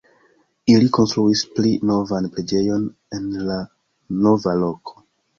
[0.75, 3.57] Ili konstruis pli novan preĝejon en la
[4.23, 4.97] nova loko.